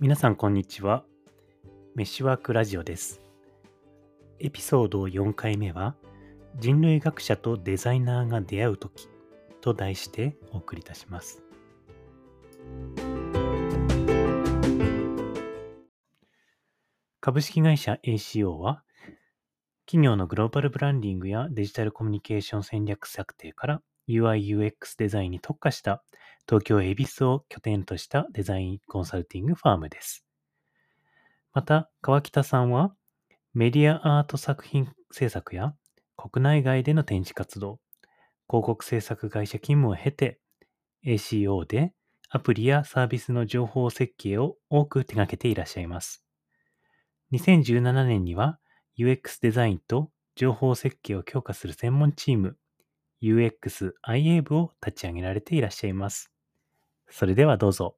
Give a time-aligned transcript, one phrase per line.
[0.00, 1.02] 皆さんこんにちは。
[1.96, 3.20] メッシュワークラジオです。
[4.38, 5.96] エピソード4回目は、
[6.60, 9.08] 人類学者とデザイナーが出会うとき
[9.60, 11.42] と題してお送りいたします。
[17.18, 18.84] 株式会社 ACO は、
[19.84, 26.04] 企業のグローバルブランディングやデジタルコミュニケーション戦略策定から UI/UX デザインに特化した
[26.48, 30.24] 東京恵比寿を拠点としたデザインコンサルティングファームです。
[31.52, 32.94] また、川北さんは
[33.52, 35.74] メディアアート作品制作や
[36.16, 37.80] 国内外での展示活動、
[38.48, 40.40] 広告制作会社勤務を経て
[41.04, 41.92] ACO で
[42.30, 46.24] アプリやサービスの情報設計を多く手掛けていらっしゃいます。
[47.32, 48.58] 2017年には
[48.98, 52.56] UX デザインと情報設計を強化する専門チーム
[53.20, 56.32] UXIA 部を立ち上げられていらっしゃいます。
[57.10, 57.96] それではどうぞ。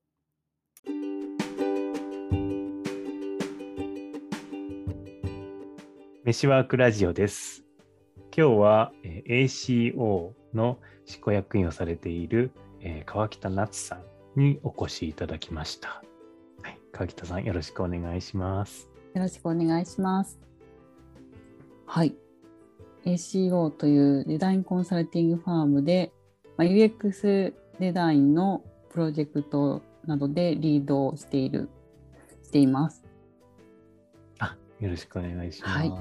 [6.24, 7.64] メシワークラジオです。
[8.36, 8.92] 今日は、
[9.26, 16.02] ACO の執行役員をされている、えー川北夏さんにお越しいただきました。
[16.62, 18.88] はい、川北さんよろしくお願いします。
[19.14, 20.38] よろしくお願いします。
[21.84, 22.14] はい。
[23.04, 26.12] ACO というデザインコンサルティングファームで、
[26.56, 31.70] まあ、UX デザインのプロジェクトなどでリードをしている、
[32.42, 33.04] しています。
[34.38, 35.78] あ、よろしくお願いします。
[35.78, 35.92] はい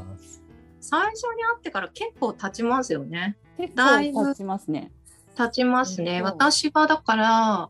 [0.82, 3.38] 最初に会ってから結構経ちますよね。
[3.58, 4.92] 結だいぶ構経ちますね。
[5.36, 6.20] 経ちますね。
[6.20, 7.70] うん私がだから、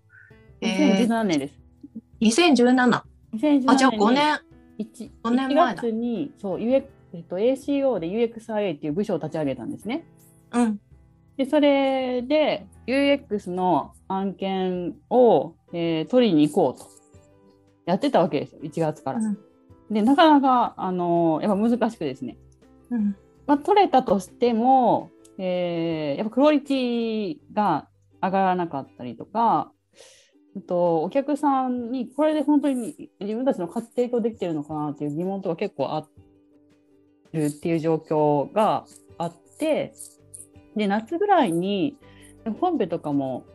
[0.61, 1.53] えー、2017年です。
[2.21, 3.01] 2017。
[3.33, 4.39] 2017あ、じゃあ5年。
[4.79, 10.05] 1, 五年前だ1月にそう UX、えっと、ACO で UXIA っていう部署を立ち上げたんですね。
[10.53, 10.79] うん。
[11.35, 16.87] で、それで UX の案件を、えー取りに行こうと
[17.85, 19.19] やってたわけですよ、1月から。
[19.19, 19.37] うん
[19.89, 22.37] で、なかなか、あのーやっぱ難しくですね。
[22.91, 23.15] うん。
[23.47, 25.09] まあ、取れたとしても、
[25.39, 27.87] えーやっぱクオリティが
[28.21, 29.71] 上がらなかったりとか、
[30.55, 36.07] うんとお客さんにこれで本当に自分たちの価値提供できてるのかなっていう疑問とか結構あ
[37.33, 38.85] るっていう状況が
[39.17, 39.93] あって
[40.75, 41.97] で夏ぐらいに
[42.59, 43.45] 本編とかも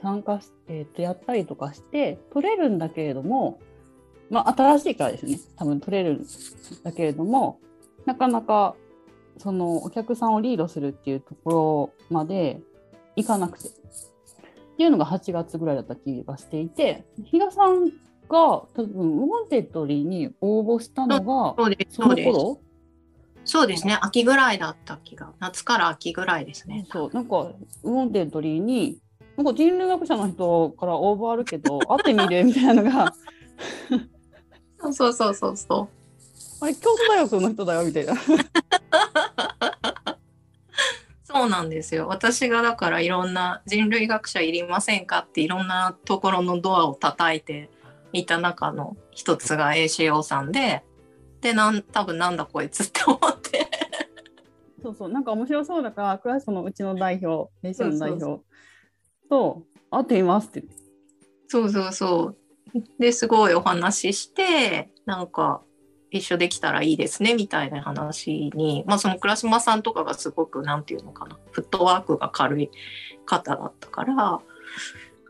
[0.00, 3.60] 参加し、えーとやったりとかして取れるんだけれども、
[4.30, 6.26] まあ、新しいからですね多分取れるん
[6.82, 7.60] だけれども
[8.06, 8.74] なかなか
[9.38, 12.60] そのお客さんをリードするっていうところまで
[13.16, 13.72] いかなくてっ
[14.76, 17.92] ていうのが8月ぐらいだった気がしていて比嘉さんが
[18.28, 21.54] 多分ウォンテッドリーに応募したのが
[21.90, 22.02] そ。
[22.08, 22.58] の頃？
[23.44, 23.98] そうですね。
[24.00, 25.32] 秋ぐらいだった気が。
[25.40, 26.86] 夏から秋ぐらいですね。
[26.90, 27.52] そうなんか
[27.82, 28.98] ウォンテッドリーに
[29.36, 33.14] なんか人類学者の人から応募あるけど 会ってみるみたいなのが
[34.78, 35.88] そうそうそうそうそ
[36.60, 38.12] あれ京都大学の人だよみたいな。
[38.12, 38.16] う。
[41.24, 42.06] そうなんですよ。
[42.06, 47.68] 私がだからいろんな人類学者いりませんかっていろんなところのドアを叩いて
[48.12, 50.84] いた中の一つが ACO さんで、
[51.40, 53.66] で、なん多分なんだこいつって思って。
[54.82, 58.44] そうそう、なんか面白そうだから、クラスのうちの代表、練習の代そうそう表
[59.32, 60.62] と会ってみますって。
[61.48, 62.36] そうそうそう。
[62.98, 65.62] ですごいお話しして、なんか
[66.10, 72.70] 一緒できたらいいですねみたいな話に、まあその倉島さんとかがすごくなんていうのかな、フットワークが軽い
[73.24, 74.40] 方だったから、なん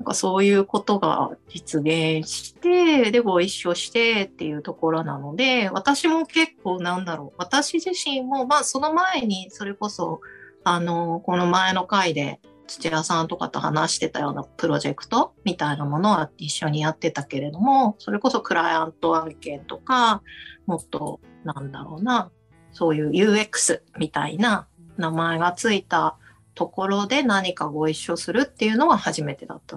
[0.05, 10.21] かそういうことが実現して、でご一緒してっていうところなので、私も結構なんだろう、私自身もまあその前にそれこそ、
[10.65, 12.41] あの、この前の回で
[12.73, 20.23] 土屋さんとかと話してたようなプロジェクトみたいなものは一緒にやってたけれども、それこそクライアント案件とか、
[20.67, 22.31] もっとなんだろうな、
[22.73, 24.67] そういう UX みたいな
[24.97, 26.17] 名前がついた
[26.55, 29.77] ところで何かご一緒するっていうのは初めてだった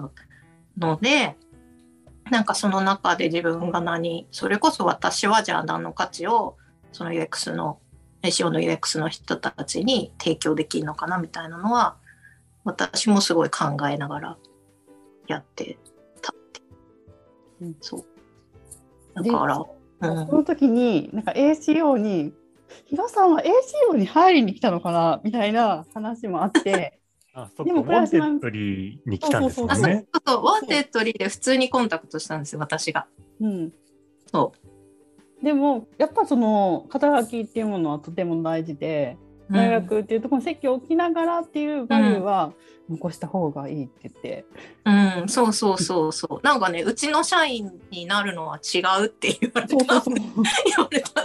[0.78, 1.36] ので、
[2.30, 6.56] なんかその中で自分が何、それこそ私はじゃあ何の価値を
[6.92, 7.78] その UX の、
[8.22, 11.96] SEO の UX の人たちに提供できるのかなみたいなのは、
[12.66, 14.38] 私もすごい考えながら
[15.28, 15.78] やって
[16.20, 16.60] たって。
[17.62, 18.04] うんそう。
[19.14, 22.34] だから、うんその時に、なんか ACO に、
[22.84, 25.20] 比嘉さんは ACO に入りに来たのかな？
[25.24, 27.00] みたいな話もあって、
[27.32, 30.06] あ、そっでか、も倉島ウォンテッドリーに来たんですもんあそうね。
[30.26, 33.06] そうウォンテッドリーで普通にコンタクトしたんですよ、私が。
[33.40, 33.72] うん。
[34.26, 34.52] そ
[35.42, 39.16] でも、やっぱその肩書きっていうものはとても大事で、
[39.50, 42.52] 大学っていうところに席を置きながらっていうバリューは
[42.88, 44.44] 残した方がいいって言って、
[44.84, 46.46] うん、そうそうそうそう。
[46.46, 49.68] なんかね、うちの社員になるのは違うって言われた。
[49.68, 51.22] そうそうそう言われた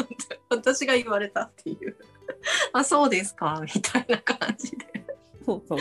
[0.50, 1.96] 私が言われたっていう。
[2.74, 5.06] あ、そうですか、みたいな感じで。
[5.46, 5.80] そうそう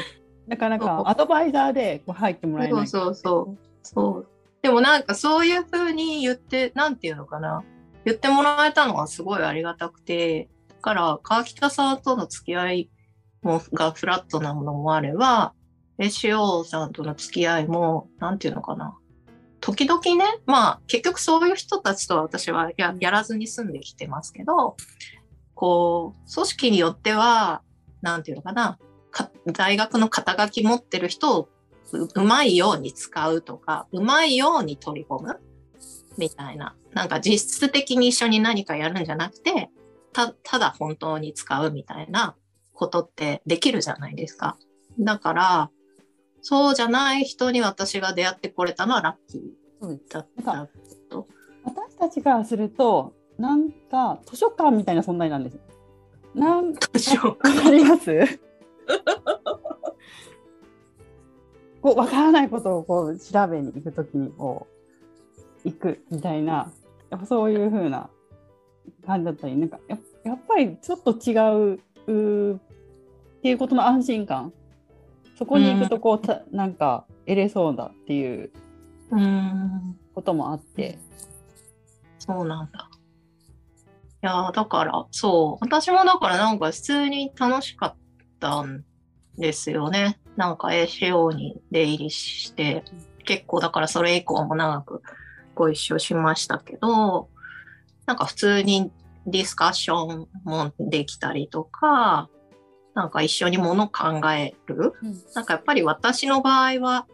[0.48, 3.58] だからなかアドバイザーでこう入ってもらえないそうそうそう。
[3.82, 4.28] そう。
[4.62, 7.62] でもなんかそういうふうに言って、なんていうのかな。
[8.04, 10.48] 言ってもらえたのはすごいありがたくて、だ
[10.80, 12.90] から川北さんとの付き合い
[13.42, 15.54] もがフラットなものもあれば、
[15.98, 18.96] SO さんとの付き合いも、なんていうのかな。
[19.60, 24.76] 時々ね、まあ結局そういう人たちとは私はややらずに住んできてますけど、
[25.54, 27.62] こう、組織によっては、
[28.00, 28.78] なんていうのかな、
[29.10, 31.48] か大学の肩書き持ってる人を
[31.92, 35.40] ううまいように使うとか、うまいように取り込む
[36.16, 36.74] みたいな。
[36.92, 39.70] なんか実質的に一緒に何かやるんじゃなくて、
[40.12, 42.36] たただ本当に使うみたいな
[42.72, 44.56] ことってできるじゃないですか。
[44.98, 45.70] だから、
[46.42, 50.68] そうじゃない人に私が出会ってこれたのはラッキーだった。
[51.64, 55.60] 私たちからするとなんか図書館みたいな存在なんですよ。
[56.34, 58.10] なん図書わかります？
[61.82, 64.66] こう分からないことをこう調べに行くときにこ
[65.64, 66.70] う行くみたいな
[67.10, 68.10] やっぱそういう風な
[69.06, 71.32] 感じだったりなんかややっぱりちょっと違
[71.74, 72.58] ううっ
[73.42, 74.52] ていうことの安心感
[75.38, 78.50] そこに行くとこう、たなんか得れそうだっていう。
[80.14, 80.98] こともあって、
[82.18, 82.90] そうなんだ。
[84.22, 85.64] いやだから、そう。
[85.64, 87.96] 私もだからなんか普通に楽しかっ
[88.38, 88.84] たん
[89.38, 90.20] ですよね。
[90.36, 92.84] なんか ACO に出入りして、
[93.24, 95.02] 結構だからそれ以降も長く
[95.54, 97.30] ご一緒しましたけど、
[98.10, 98.90] なんか普通に
[99.24, 102.28] ディスカッションもできたりとか、
[102.92, 104.94] なんか一緒にもの考える。
[105.36, 107.06] なんかやっぱり私の場合は、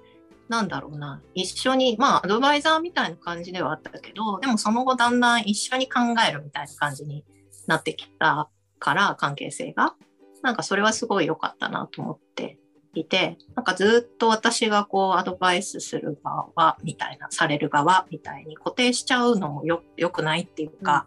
[0.48, 7.26] なんだろうな、一緒に、まあ、アドバイザーみたいな感じではあったけど、でもその後だんだん一緒に考えるみたいな感じに
[7.66, 8.48] なってきた
[8.78, 9.96] から、関係性が。
[10.40, 12.58] なんかそれはすごい良かったなと思って
[13.00, 21.06] いて、なんかずっと私がこうアドバイスする側みたいな、される側みたいに固定しちゃうのもよ良くないっていうか、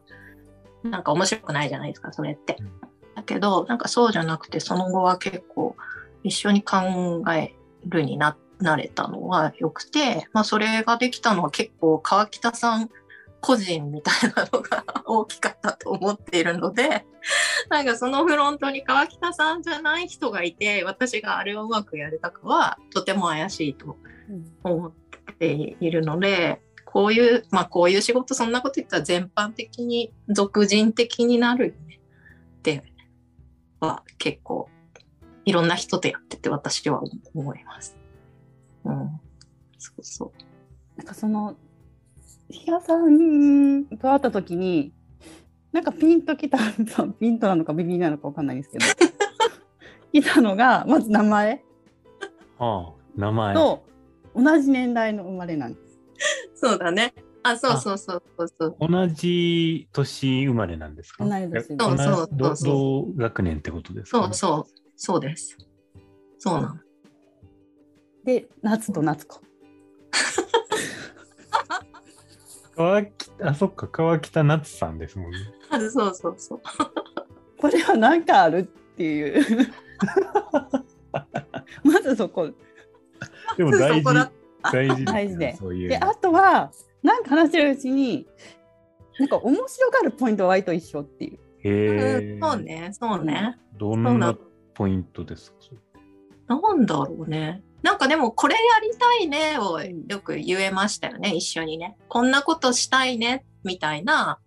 [0.83, 2.57] なんか面白くないじゃないですか、それって。
[3.15, 5.75] だけど、なんかそうじゃなくて、その後は結構
[6.23, 6.77] 一緒に考
[7.33, 7.55] え
[7.85, 12.89] るにななれたのは良くて、まあそれができたのは結構川北さん
[13.41, 17.05] 個人みたいなのが 大きかったと思っているので、
[17.69, 23.97] なんかそのフロントに川北さんじゃない人がいて、私があれをうまくやれたかはとても怪しいと
[24.63, 24.91] 思っ
[25.37, 31.99] ているので、こういう、まあこういう仕事、そんなこと言ったら全般的に俗人的になるよね
[32.59, 32.83] って
[33.79, 34.69] は結構
[35.45, 37.01] いろんな人とやってて私は
[37.33, 37.97] 思います。
[38.85, 39.19] うん。
[39.77, 40.97] そうそう。
[40.97, 41.55] なんかその
[42.49, 44.93] 比嘉さんと会った時に
[45.71, 46.57] なんかピンときた
[47.19, 48.85] ピンとなのかビビりなのかわかんないですけど
[50.11, 51.63] 来たのがまず名前
[52.57, 53.53] ああ、名前。
[53.53, 53.85] と
[54.35, 55.99] 同じ年代の生まれなんです。
[56.55, 57.13] そうだね。
[57.43, 58.75] あ、そうそうそうそうそう。
[58.79, 61.23] 同じ年生まれなんですか？
[61.23, 62.71] 同い年え同じそうそう同そ
[63.07, 64.91] う同学年ってことですか、そうそう。
[64.97, 65.57] そうです。
[66.37, 66.75] そうなの。
[68.25, 69.39] で夏と夏子。
[72.79, 75.37] 川北、あ、そっか、川北夏さんですもんね。
[75.69, 76.61] あそうそうそう。
[77.59, 78.63] これは何かあるっ
[78.95, 79.67] ていう
[81.83, 82.49] まずそこ
[83.57, 84.31] でも大事
[84.71, 85.89] 大事大事でそういうの。
[85.89, 86.71] であとは
[87.03, 88.25] なんか話してるうちに
[89.19, 91.39] なんか面白がるポイントは割と一緒っていう。
[91.63, 92.39] へえ。
[92.41, 93.59] そうね、そうね。
[93.77, 94.37] どんな
[94.73, 95.51] ポイントです
[96.47, 96.55] か？
[96.55, 97.61] なんだろうね。
[97.81, 101.97] なんかでもこれやりたいねをよく言えましたよね、一緒にね。
[102.09, 104.39] こんなことしたいね、みたいな、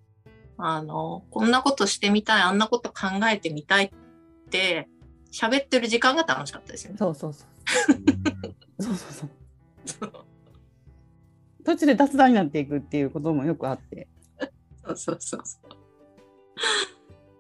[0.58, 3.90] あの、こんなことしてみたい、あんなこと考えてみたいっ
[4.50, 4.88] て、
[5.32, 6.98] 喋ってる時間が楽しかったですよね。
[6.98, 7.48] そうそうそう。
[8.82, 9.28] そうそう
[9.86, 10.12] そう。
[11.64, 14.08] 途中で雑談になっていくっていうこともよくあって。
[14.84, 15.82] そうそうそうそう。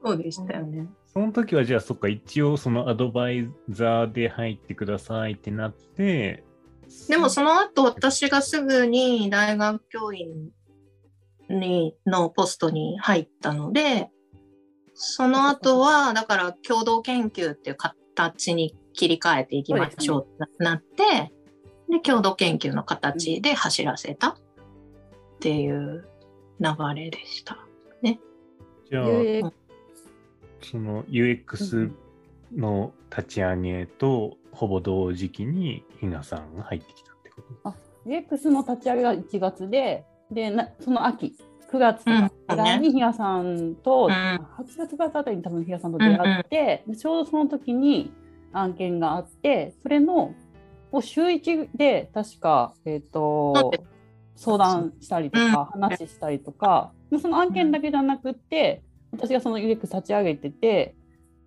[0.04, 0.86] そうでしたよね。
[1.12, 6.42] その時はじゃあそっか一応そのアドバイザーで入ってくださいってなって。
[7.08, 10.50] でもその後私がすぐに大学教員
[11.50, 14.10] にのポストに入ったので、
[14.94, 21.32] その後はだから共同研究っていう形に切り替えていきましょうってなって、
[21.90, 24.36] で共同研究の形で走らせたっ
[25.40, 26.06] ていう
[26.58, 27.58] 流れでした。
[28.92, 29.52] じゃあ
[30.62, 31.92] その UX
[32.54, 37.74] の立ち上げとほぼ同時期に比嘉さんが入ってきたってこと。
[38.06, 41.34] UX の立ち上げが1月で、でなその秋、
[41.72, 44.10] 9月とかぐらいに比嘉さんと、うん。
[44.10, 44.38] 8
[44.76, 48.12] 月9月あたりに多分比嘉さんと出会って、でちょうどその時に
[48.52, 50.34] 案件があって、それの
[50.92, 53.72] もう週1で確か、えっ、と、
[54.36, 60.94] 相談したりとか、話したりとか、その案件だけじゃなくって、私がその UX 立ち上げてて、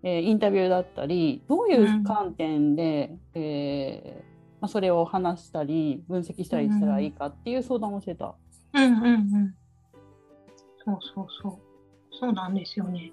[0.03, 8.35] えーインタビューだったり、どういう観点で、えーまあ、それを話したり、分析したりしたらいいかっていう相談をしてた。
[8.73, 9.55] うんうんうん。
[10.85, 11.57] そうそうそう。
[12.17, 13.05] そうなんですよね。
[13.05, 13.09] や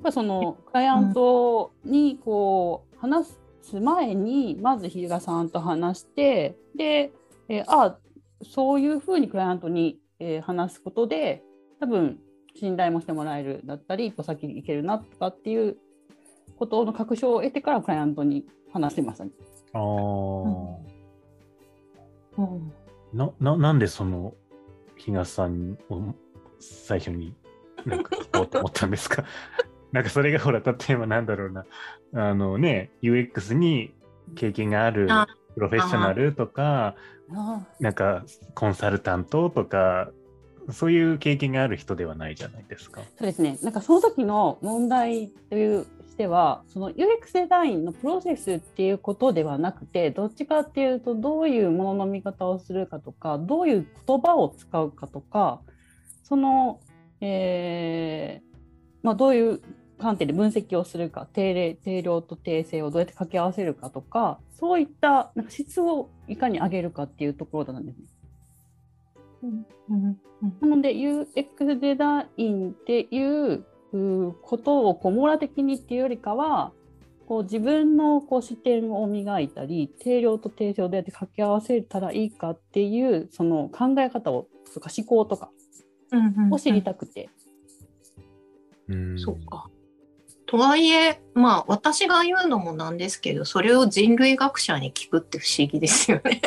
[0.00, 3.28] っぱりそのクライアントにこう話
[3.62, 7.12] す前にまず比嘉さんと話してで、
[7.48, 7.98] えーあ
[8.42, 11.42] そういうふうにクライアントに、えー話すことで
[11.80, 12.18] 多分
[12.54, 15.76] 信頼もしてもらえるだったり一歩先に行けるなとかっていう
[16.58, 19.30] ことの確証を得てからクライアントに話してましたね。
[19.72, 19.80] ああ、
[22.38, 22.72] うん。
[23.12, 24.34] なななんでその
[24.96, 26.14] 比嘉さんを
[26.58, 27.34] 最初に
[27.86, 29.24] なんか聞こうと思ったんですか？
[29.92, 31.64] なんかそれがほら例えばなんだろうな。
[32.14, 33.92] あのね UX に
[34.34, 36.94] 経験があるあプロフェッショナルとか
[37.34, 40.10] あなんかコンサルタントとか
[40.70, 43.00] そういう経験がある人ではないじゃないですか。
[43.18, 43.58] そうですね。
[43.62, 55.62] なんかその時の問題というしては、その UX デザインのプロセスっていうことではなくて、どっちかっていうとどういうものの見方をするかとか、どういう言葉を使うかとか、
[56.22, 56.80] その、
[57.22, 58.50] えー
[59.02, 59.62] まあ、どういう
[59.98, 68.04] 観点で分析をするか、定例定量と定性をどうやって掛け合わせるかとか、そういったなんか質をいかに上げるかっていうところなんですね。
[69.42, 69.66] うん。
[69.90, 70.18] うん。
[70.60, 76.72] なので UX デザインっていううことをこう網羅的にっていうよりかは
[77.26, 85.50] こう自分のこう視点を磨いたり定量と定性をどうやって掛け合わせたらいいかっていうその考え方をとか思考とか
[86.50, 87.28] を知りたくて、
[88.88, 89.18] うん。
[89.18, 89.68] そうか。
[90.46, 96.40] とはいえ、まあ私が言うのもなんですけど、それを人類学者に聞くって不思議ですよね。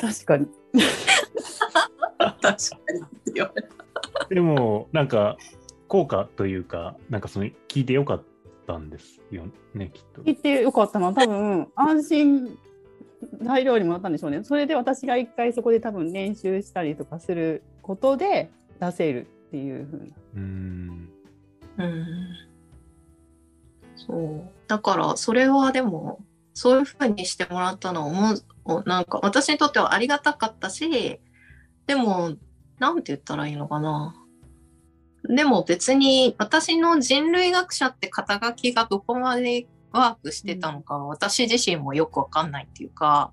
[0.00, 0.46] 確かに
[2.22, 2.56] 確か
[2.92, 4.34] に。
[4.34, 5.36] でもなんか
[5.88, 8.22] 効果というかなんかその聞いてよかっ
[8.66, 9.44] たんですよ
[9.74, 10.22] ねきっと。
[10.22, 12.58] 聞いてよかったのは多分安心
[13.42, 20.04] 材料にもなったんでしょうねそれで私が一回そこで多分練習したりとかすることで出せるっていう風な
[20.36, 21.08] うん
[21.78, 22.06] うん。
[23.96, 24.50] そう。
[24.68, 26.20] だから、それはでも、
[26.54, 28.34] そういうふうにしてもらったのは思
[28.66, 31.20] う、なんか私にとってはありがたかったし、
[31.86, 32.36] でも、
[32.78, 34.14] なんて言ったらいいのかな。
[35.24, 43.32] でも別に私の人類学者って肩書きがどこまでワークしてたのか、私自身もよくわかんないっていうか、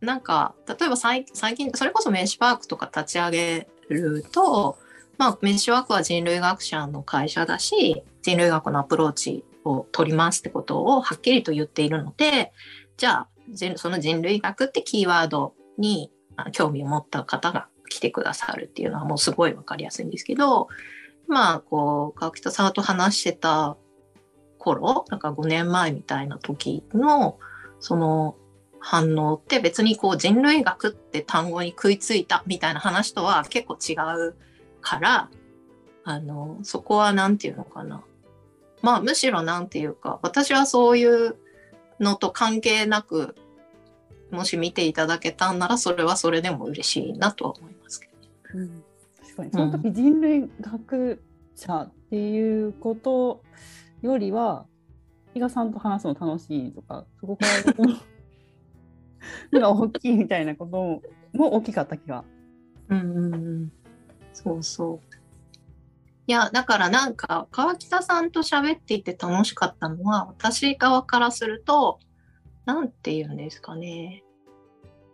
[0.00, 4.78] なんか、例えば最最近、それこそメッシュパークとか立ち上げると、
[5.16, 12.52] まあ、メッシュワークは人類学者の会社だし、人類学のアプローチを取りますってことをはっきりと言っているので、
[12.96, 13.28] じゃあ、
[13.76, 16.10] その人類学ってキーワードに
[16.52, 20.68] 興味を持った方が来てくださるっていうのはもうすごいわかりやすいんですけど、
[21.26, 23.76] まあ、こう、川北さんと話してた
[24.58, 27.38] 頃、なんか5年前みたいな時の、
[27.80, 28.36] その
[28.80, 33.94] 反応って別にこう人類学って単語に食いついたみたいな話とは結構違
[34.28, 34.34] う
[34.80, 35.30] から、
[36.04, 38.02] あの、そこはなんていうのかな。
[38.82, 41.36] まあむしろなんていうか、私はそういう
[42.00, 43.34] のと関係なく、
[44.30, 48.08] もし見ていただけたんならそれはそれでも嬉しいなとは思いますけ
[48.52, 48.58] ど。
[48.58, 48.84] うん
[49.20, 51.22] 確かにその時人類学
[51.54, 53.42] 者っていうこと
[54.02, 54.66] よりは
[55.34, 57.46] 比嘉さんと話すの楽しいとかそこか
[59.52, 61.02] らが 大きいみたいなこと
[61.38, 62.24] も大きかった気が。
[62.88, 63.72] うんうんうん。
[64.32, 65.07] そうそう。
[66.28, 72.00] いや、だからなんか、川北さんと喋っていて楽しかったのは、私側からすると、
[72.66, 74.22] なんて言うんですかね。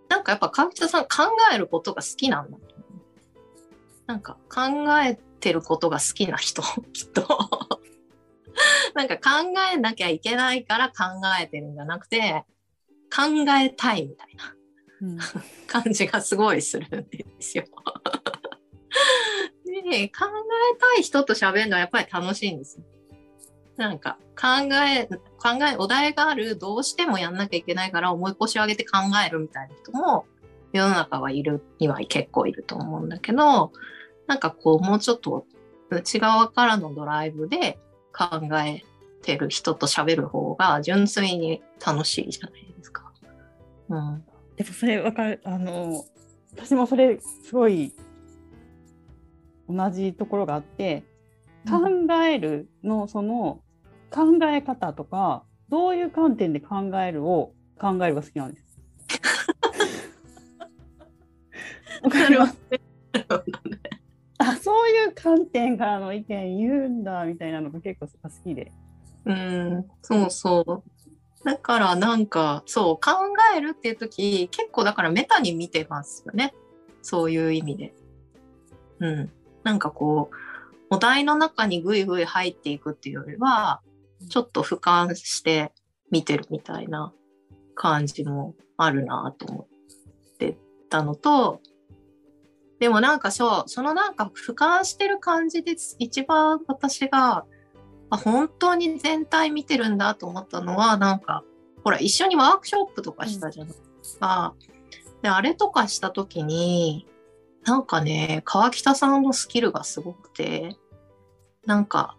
[0.09, 1.09] なんかやっぱ川北さん考
[1.55, 3.01] えることが好きなんだと思う。
[4.07, 4.63] なんか考
[5.05, 7.29] えてることが好きな人、 きっと。
[8.97, 11.05] なんか考えなきゃいけないから考
[11.41, 12.45] えてるんじゃなくて、
[13.15, 13.23] 考
[13.57, 14.53] えたいみたいな。
[15.01, 15.19] うん
[15.69, 17.65] 感じがすごいするんですよ。
[19.65, 22.85] で考えたい人と喋るのはやっぱり楽しいんですよ。
[23.77, 30.27] なんか考え、考え、お題がある、どうしてもやんなきゃいけないから重い腰を上げて考えるみたいな人も
[30.73, 33.73] 世の中はいるには結構いると思うんだけど、
[34.27, 35.47] なんかこうもうちょっと
[35.91, 37.79] 内側からのドライブで
[38.13, 38.83] 考え
[39.23, 43.13] てる人と喋る方が純粋に楽しいじゃないですか。
[43.89, 44.25] うん。
[44.57, 46.05] でもそれわかるあの
[46.53, 47.93] 私もそれすごい
[49.69, 51.05] 同じところがあって
[51.69, 51.79] 考
[52.25, 53.61] えるのその
[54.11, 58.79] 考え方とかどういう観点で考えるを考えるが好きなんです。
[62.03, 62.57] わかります？
[64.39, 68.73] あそういう観点からの意見言うんだみたいなのが結構好きで。
[69.25, 70.83] うん、そうそう。
[71.45, 73.13] だからなんか、そう、考
[73.57, 76.55] えるっていう時、結構だからメタに見てますよね。
[77.03, 77.95] そういう意味で。
[79.01, 79.31] うん。
[79.65, 80.37] なんかこう、
[80.91, 83.81] お題の中にぐいぐい入っていくっていうよりは、
[84.29, 85.73] ちょっと俯瞰して
[86.11, 87.13] 見てるみたいな
[87.75, 89.67] 感じもあるなと思
[90.33, 90.57] って
[90.89, 91.61] たのと、
[92.79, 97.45] でもなんかそう、そのなんか俯瞰してる感じで一番私が
[98.11, 101.45] あ本当に全体見てるんだと思ったのはなんか
[101.83, 104.55] ほら一緒にワークショップとかしたじゃないですか。
[105.23, 107.07] であれとかした時に
[107.65, 110.77] なんかね川北さんのスキルがすごくて
[111.67, 112.17] なんか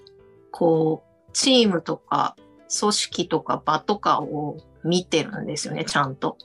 [0.52, 2.36] こうチームとか
[2.80, 6.38] 組織とか場とかを見てるんですよねちゃんと。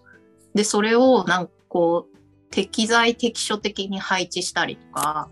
[0.54, 2.18] でそれをなんかこう
[2.50, 5.28] 適材適所的に配置したりとか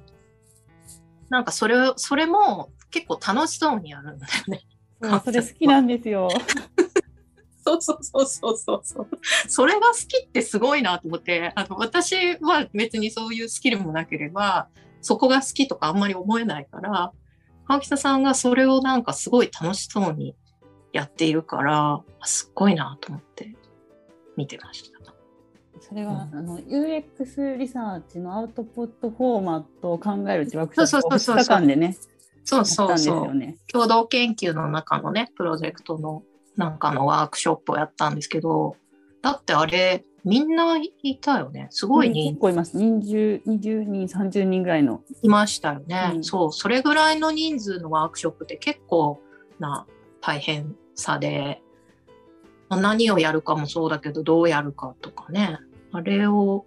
[1.29, 4.63] なんかそれそれも結構楽しそうにやるんだよね。
[5.03, 6.29] そうそれ好きなんですよ。
[7.69, 9.09] そうそうそうそうそうそう。
[9.49, 14.69] それが好きってすごいなと思って、あの私は別にそういうスキルもなければ、
[15.01, 17.13] そこが好きとかあんまり思えないから、
[17.67, 20.35] 川北さんがそれをなんかすごい楽しそうに
[20.93, 23.55] やっているから、すっごいなと思って
[24.37, 24.99] 見てました。
[25.81, 31.97] それは、あの UX リサーチのアウトプットフォーマットを考えるってワークショップそうそうそうそうを2日間でね、
[32.45, 33.27] そうやったんですそうそう。
[33.27, 33.57] よね。
[33.69, 36.23] 共同研究の中のね、プロジェクトの
[36.59, 38.77] なんかのワークショップをやったんですけど、
[39.23, 41.69] だってあれ、みんないたよね。
[41.71, 42.77] すごい人結構います。
[42.77, 45.01] 20, 20人、30人ぐらいの。
[45.23, 49.23] いましたよね、うんそう、それぐらいの人数のワークショップって結構
[49.61, 49.87] な
[50.21, 51.63] 大変さで、
[52.69, 55.61] まあ何をやるかもそうだけど、どうやるかとかね、
[55.93, 56.67] あれを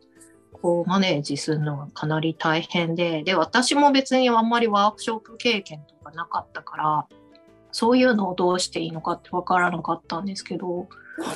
[0.53, 7.07] こうマネージするのがかなり大変で、で、私も別にあんまりワークショップ経験とかなかったから、
[7.71, 10.87] そういうのをどうしていいのかってわからなかったんですけど、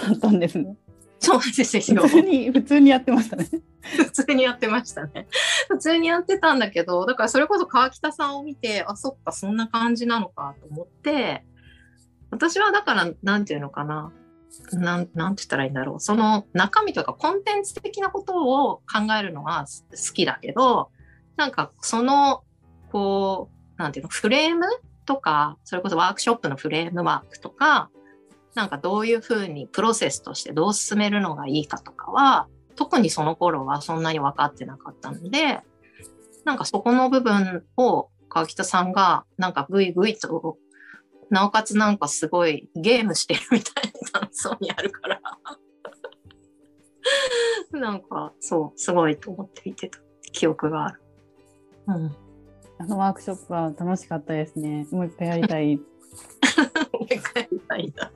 [0.08, 0.76] だったんですね。
[1.19, 2.04] そうですよ。
[2.04, 3.48] 普通に、普通にやってましたね。
[3.82, 5.28] 普通にやってましたね。
[5.69, 11.45] 普通にやってたんだけど、だからそれこそ川北さんを見て、あ、そっか、そんな感じなのかと思って、
[12.32, 14.12] 私はだから、なんていうのかな。
[14.71, 16.00] なん、なんて言ったらいいんだろう。
[16.00, 20.91] その中身とかコンテンツ的なことを考えるのは好きだけど、
[21.36, 22.43] なんかその、
[22.91, 24.65] こう、なんていうの、フレーム
[25.05, 27.89] とか、それこそワークショップのフレームワークとか、
[28.55, 35.61] なんかどういうふうにプロセスとしてどう進めるのがいいかとかは、特にその頃はそんなに分かってなかったので、
[36.45, 40.57] なんかそこの部分を川北さんがなんかぐいぐいと、
[41.29, 45.21] なおかつなんかすごいゲームしてるみたいに楽しそうにやるから、
[47.71, 49.99] なんかそう、すごいと思って見てた
[50.31, 51.01] 記憶がある。
[51.87, 52.24] うん。
[52.77, 54.88] あのワークショップは楽しかったですね。
[54.91, 55.77] もう一回やりたい。
[55.77, 55.83] も
[57.01, 58.11] う一回みたいな。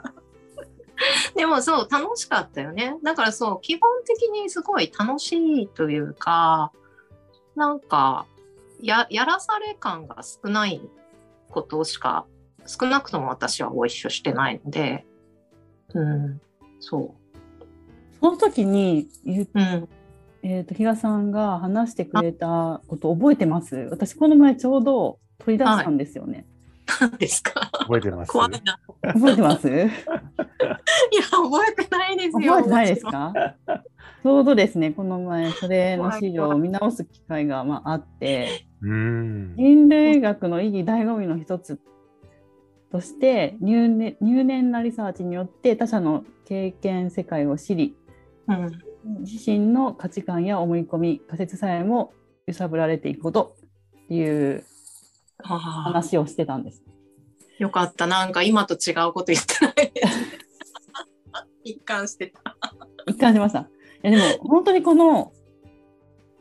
[1.36, 2.98] でもそう、楽しかったよね。
[3.04, 6.72] だからそう、基本的にすごい楽しいというか、
[7.56, 8.26] なんか、
[8.82, 10.82] や、やらされ感が少ない
[11.50, 12.26] ことしか、
[12.66, 15.06] 少なくとも私はご一緒してないので、
[15.94, 16.42] うん、
[16.80, 17.16] そ
[18.20, 19.48] その時に言っ。
[20.44, 23.76] えー、と比嘉さんが話してくれたこと覚えてます？
[23.92, 26.46] 私この前ちょうど取り出したんですよね。
[27.02, 27.70] 何ですか？
[27.74, 28.80] 覚えてます怖いな。
[29.14, 29.68] 覚えてます？
[29.70, 29.88] いや、
[31.32, 32.54] 覚えてないですよ。
[32.56, 33.34] 覚えてないですか？
[34.24, 39.56] ちょうどですねこの前それの資料を見直す機会がまああってうーん。
[39.56, 41.80] 人類学の意義醍醐味の一つ
[42.92, 47.96] として入念入念なリサーチによって他者の経験世界を知り
[48.48, 48.72] うん。
[49.04, 52.14] 自身の価値観や思い込み仮説さえも
[52.48, 53.56] 揺さぶられていくこと
[54.06, 54.66] っていう
[55.44, 56.84] 話をしてたんです。
[57.60, 58.08] よかった。
[58.08, 59.92] なんか今と違うこと言ってない。
[61.64, 62.56] 一貫してた。
[63.08, 63.60] 一貫しました。
[63.60, 63.66] い
[64.04, 65.34] やでも本当にこの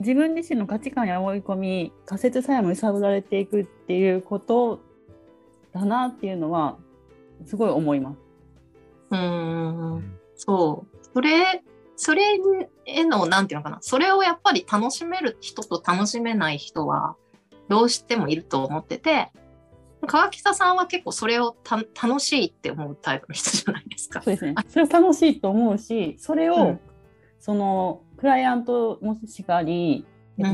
[0.01, 4.81] 自分自身の価値観や思い込み仮説さえも揺さぶられていくっていうこと
[5.73, 6.79] だなっていうのは
[7.47, 8.19] すごい思います。
[9.11, 9.19] うー
[9.97, 10.19] ん。
[10.37, 10.99] そう。
[11.15, 11.63] それ、
[12.01, 12.39] それ
[12.87, 13.79] への、なんていうのかな。
[13.81, 17.17] それをやっぱり楽しめる人と楽しめない人は、
[17.69, 19.33] どうしてもいると思ってて、
[20.07, 24.23] 川北さんは結構それをた楽しいって思うタイプの人じゃないですか。
[24.23, 24.55] そうですね。
[24.69, 26.81] それを楽しいと思うし、それを、うん
[27.41, 30.05] そのクライアントもしかり、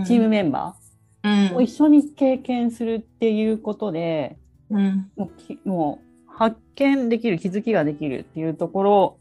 [0.07, 0.77] チームメンバ
[1.23, 4.37] うんーを一緒に経験するっていうことで、
[4.71, 9.19] うんもうきもう発見できる気づきができるっていうところ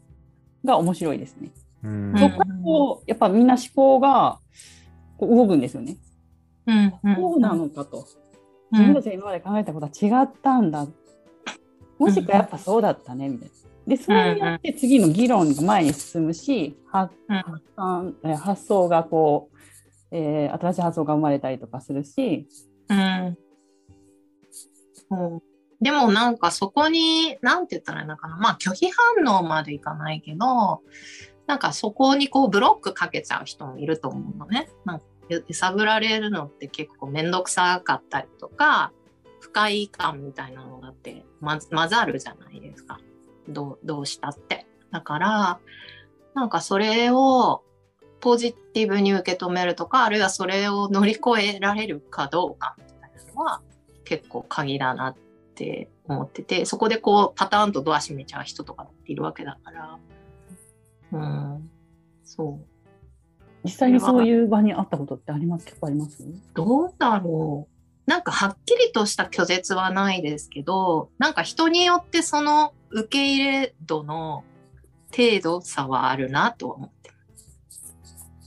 [0.64, 1.50] が面白いですね。
[2.16, 2.30] そ
[2.64, 4.38] こをやっぱみんな思考が
[5.18, 5.96] こう動くんですよね。
[6.66, 7.98] うんうんそうなのかと。
[7.98, 8.04] うん
[8.72, 10.86] 自分たちが今まで考えたことは違ったんだ。
[11.98, 13.54] もしかやっぱそうだったねみたいな。
[13.86, 19.56] で、それによって次の議論が前に進むし、発うん散え発想がこう、
[20.10, 22.48] えー新しい発想が生まれたりとかするし、
[22.88, 23.38] うん
[25.08, 25.42] そう
[25.80, 28.36] でもなんかそこに、なんて言ったらいいのかな。
[28.38, 28.90] まあ拒否
[29.24, 30.80] 反応までいかないけど、
[31.46, 34.68] なんかそこにこうブロックかけちゃう人もいると思うのね。
[34.84, 38.92] なんか揺さぶられるのって結構めんどくさかったりとか、
[39.40, 42.98] 不快感みたいなのがだってま混ざるじゃないですか。
[43.48, 44.66] どうどうしたって。
[44.90, 45.60] だから、
[46.34, 47.62] なんかそれを
[48.20, 53.60] ポジティブに受け止めるとか、あるいはそれを乗り越えられるかどうかみたいなのは
[54.04, 55.16] 結構鍵だなっ
[55.54, 59.98] て思ってて、そこでこうパターンとドア閉めちゃう人とかっているわけだから、
[61.18, 61.70] うん、
[62.24, 62.66] そう。
[63.64, 65.64] 実際にそういう場にあったことってあります？
[65.64, 66.22] 結構あります？
[66.54, 68.10] どうだろう。
[68.10, 74.44] なんかはっきりとした拒絶はないですけど、なんか人によってその受け入れ度の
[75.16, 77.10] 程度差はあるなとは思って。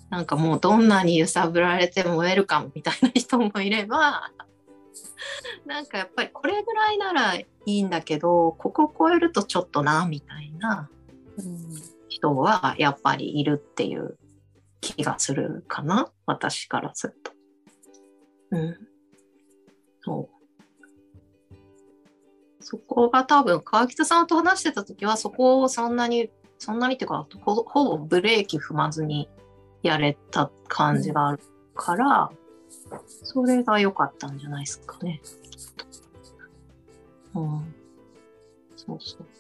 [0.10, 4.32] なんかもうどんなに揺さぶられてもウェルカムみたいな人もいれば、
[5.66, 10.90] なんかやっぱりこれぐらいならいいんだけど、ここ超えるとちょっとな、みたいな
[12.18, 14.18] 人はやっぱりいるっていう
[14.82, 17.32] 気がするかな私からすると。
[18.52, 18.78] うん。
[20.02, 20.38] そう。
[22.60, 29.30] そこが多分川北さんと話してた時はそこをそんなにそんなにっていうかほぼブレーキ踏まずに
[29.84, 31.40] やれた感じがある
[31.76, 32.32] から、
[33.24, 35.22] それが良かったんじゃないですかね。
[37.36, 37.76] うん。
[38.76, 39.37] そうそう。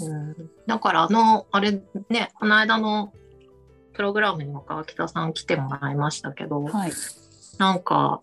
[0.00, 3.12] うん、だからあの、あれね、この間の
[3.92, 6.92] プログラムにも川北さん来てもらいましたけど、はい。
[7.58, 8.22] なんか、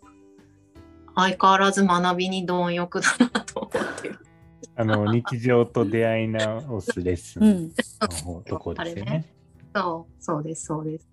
[1.16, 4.20] 相変わらず学びに貪欲だなと思ってる。
[4.76, 7.72] あの、日常と出会い直すレッスンうん。
[8.02, 9.26] の方とこですよあれね。
[9.76, 11.08] そう、そうです、そうです。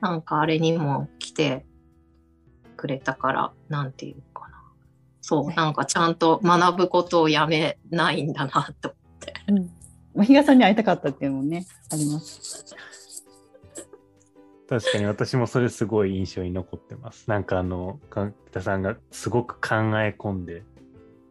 [0.00, 1.66] なんかあれにも来て
[2.76, 4.62] くれたから、なんていうかな。
[5.20, 8.94] そう、なんかちゃんと学ぶことをやめないんだなと。
[9.48, 9.70] うん。
[10.14, 12.64] まあ、比嘉さんに会いたかったっていうのもね、あります。
[14.68, 17.30] 確かに私もそれすごい印象に残ってます。
[17.30, 20.62] なんかあの、か北さんがすごく考え込んで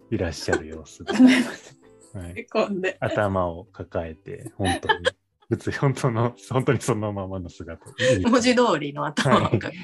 [0.09, 1.13] いらっしゃる様子で、
[2.17, 2.97] はい、込んで。
[2.99, 5.05] 頭を抱えて、本当に、
[5.49, 7.85] 普通、本当の、本当にそのままの姿。
[8.27, 9.71] 文字通りの頭はいが。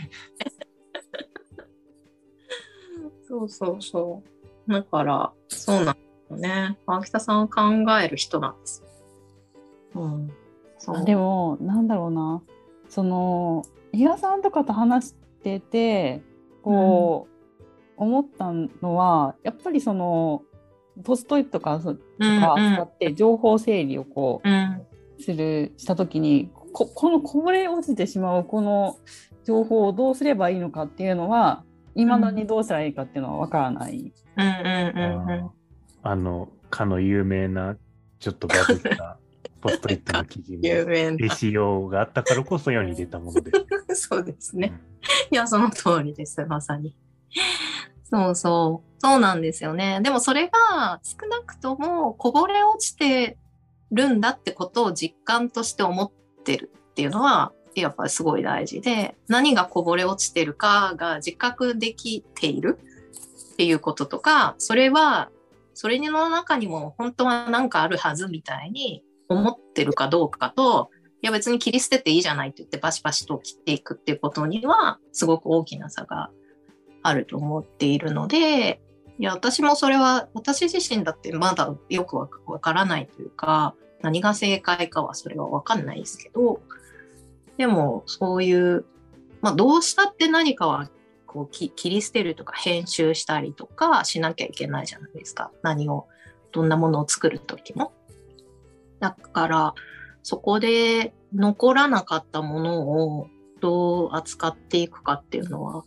[3.27, 4.23] そうそうそ
[4.67, 4.71] う。
[4.71, 5.97] だから、そうなん
[6.33, 6.77] よね。
[6.85, 7.61] 川北さんは考
[8.01, 8.83] える人なんです
[9.95, 10.01] よ。
[10.01, 10.31] うん。
[10.77, 12.41] そうあでも、なんだろうな、
[12.89, 16.21] その、比嘉さんとかと話してて、
[16.61, 17.53] こう、
[17.97, 20.43] 思ったのは、やっぱりその、
[21.03, 24.53] ポストイットとかとか使って情報整理をこうん。
[24.53, 24.87] う
[25.23, 28.97] するした時にここのこぼれ落ちてしまうこの
[29.45, 31.63] 情報をどうすればいいのかっていうのは
[31.95, 34.11] いまだにどうしたらいいかっていうのはわからない。
[34.35, 34.53] うんうん
[34.97, 35.49] うんうん。
[36.03, 37.75] あの、かの有名な、
[38.19, 39.17] ちょっとバズった
[39.61, 41.17] ポストイットの記事も、有名な。
[41.17, 43.51] ACO があったからこそ世に出たもので
[43.95, 44.01] す。
[44.07, 44.73] そうですね。
[44.87, 44.93] うん
[45.31, 46.95] いや、その通りです、まさに。
[48.09, 49.01] そうそう。
[49.01, 49.99] そうなんですよね。
[50.01, 53.37] でもそれが少なくともこぼれ落ちて
[53.91, 56.11] るんだってことを実感として思っ
[56.43, 62.79] てるっていうのは、やっぱりすごい大事で、何がこぼれ落ちてるかが自覚できている
[63.53, 65.29] っていうこととか、それは、
[65.73, 70.89] それの中にも本当は何かあるはずみたいに思ってるかどうかと、
[71.21, 76.29] いや別に切り捨てていいじゃないって言ってバシバシと切っていくっていうことにはすごく大きな差が
[77.01, 78.81] あると思っているので、
[79.19, 82.27] いや私もそれは私自身だってまだよくわ
[82.59, 86.61] からないというか、何が正解かはそれはわかんないですけど、
[87.57, 88.85] でもそういう、
[89.41, 90.89] まあどうしたって何かは
[91.33, 95.51] こうき切り捨てるとか編集したりとかしなきゃいけないじゃないですか。
[95.63, 96.07] 何を、
[96.51, 97.91] どんなものを作るときも。
[98.99, 99.73] だから、
[100.21, 103.27] そこで残らなかったものを
[103.59, 105.83] どう扱っていくかっていうのは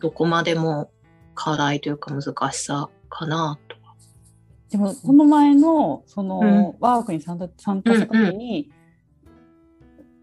[0.00, 0.90] どこまでも
[1.34, 3.76] 課題というか難しさかなと。
[4.70, 8.70] でもこの前のその、うんワークに参加参加した時に、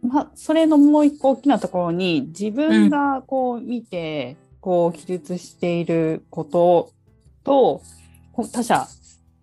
[0.01, 6.93] まあ、それのもう一個大きなところに自分がこう見て、こう記述していること
[7.43, 7.81] と
[8.53, 8.87] 他者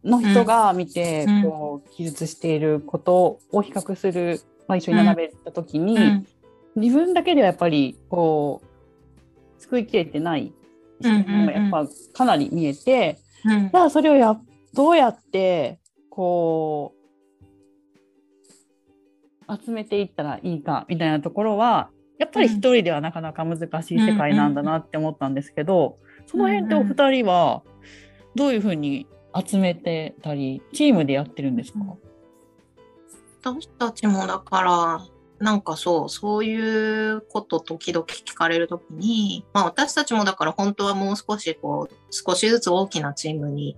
[0.04, 1.42] の人が見て、うん。
[1.42, 6.26] こう記述していることを比較する、まあ、一緒に並べた時に、うん。
[6.76, 8.62] 自分だけではやっぱりこ
[9.58, 10.52] う救いきれてない
[11.02, 13.70] 視点がやっぱかなり見えて、うん。
[13.70, 14.40] じゃあそれをや
[14.72, 16.94] どうやってこ
[19.48, 27.62] う集めていったらいいかみたいなところはやっぱり一人ではなかなか難しい世界なんだなって思ったんですけど、その辺ってお二人は
[28.34, 31.78] どういうふうに集めてたりチームでやってるんですか、
[33.42, 35.06] 私たちもだから
[35.38, 43.76] なんかそうそういうこと時々聞かれる時に、まあ、私たちもだから本当はもう少しこう少しずつ大きなチームに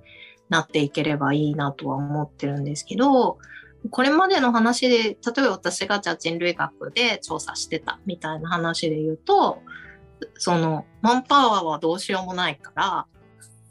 [0.48, 3.38] なっていければいいなとは思ってるんですけど
[3.88, 9.62] これまでの話で例えば私がじゃあ人類学で調査してたみたいな話で言うと
[10.36, 13.06] そのマンパワーはどうしようもないから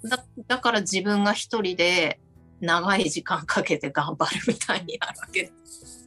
[0.04, 2.20] だだから自分が一人で
[2.62, 6.06] 長い時間かけて頑張るみたいになるわけです。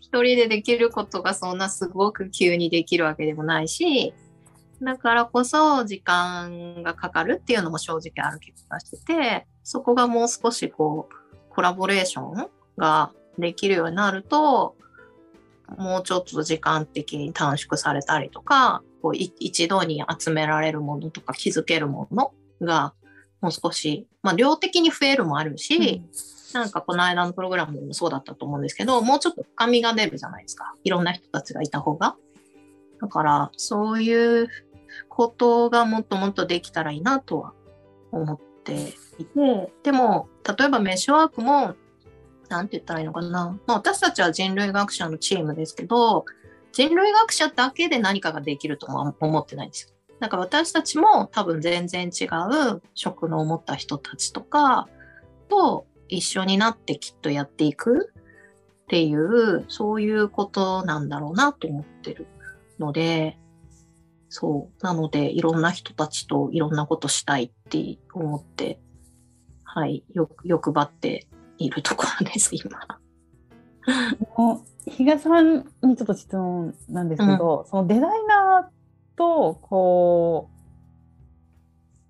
[0.00, 4.12] 一人でできることがそんなすごく急にできるわけでもないし、
[4.82, 14.76] だからこそ時間がかかるっていうのも正直ある気がしてて、そこがもう少しこう、コラボレーションができるようになると、
[15.76, 22.94] もうちょっと時間的に短縮されたりとか、こうい一度に集められるものとか気づけるものが
[23.40, 26.02] もう少し、まあ量的に増えるもあるし、
[26.54, 30.74] なんかこの間のプログラムでもそうだったと思うんですけど、もうちょっと深みが出るじゃないですか。
[30.84, 32.16] いろんな人たちがいた方が。
[33.00, 34.48] だから、そういう
[35.08, 37.52] ことがもっともっとできたらいいなとは
[38.10, 41.74] 思っていて、でも、例えばメッシュワークも、
[42.48, 43.58] なんて言ったらいいのかな。
[43.66, 46.24] まあ私たちは人類学者のチームですけど、
[46.72, 49.90] 人類学者だけで何かができるとは思ってないんですよ。
[50.20, 54.88] だから私たちも多分全然違う職能を持った人たちとか
[55.48, 58.12] と一緒になってきっとやっていく
[58.84, 62.26] っていう、そういうことなんだろうなと思ってる
[62.78, 63.38] ので、
[64.28, 64.84] そう。
[64.84, 68.78] なので、いろんな人たちといろんなことしたいって思って、
[69.64, 70.04] はい、
[70.44, 71.26] 欲張って
[71.58, 72.78] いるところです、今。
[74.36, 80.50] もう比嘉さんにちょっと質問なんですけど、そのデザイナーとこ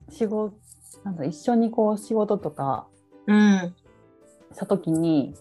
[0.08, 0.56] う仕事
[1.04, 2.86] なんだ一緒にこう仕事とか
[3.26, 3.74] うん。
[4.52, 5.34] した時に